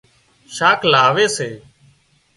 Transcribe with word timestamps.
شاک 0.55 0.79
لاوي 0.91 1.25
سي 1.35 1.49